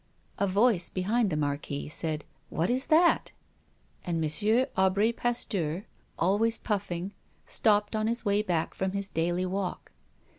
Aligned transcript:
A 0.39 0.47
voice 0.47 0.89
behind 0.89 1.29
the 1.29 1.37
Marquis 1.37 1.87
said: 1.87 2.25
"What 2.49 2.71
is 2.71 2.87
that?" 2.87 3.31
And 4.03 4.17
M. 4.25 4.65
Aubry 4.75 5.11
Pasteur, 5.15 5.85
always 6.17 6.57
puffing, 6.57 7.13
stopped 7.45 7.95
on 7.95 8.07
his 8.07 8.25
way 8.25 8.41
back 8.41 8.73
from 8.73 8.93
his 8.93 9.11
daily 9.11 9.45
walk. 9.45 9.91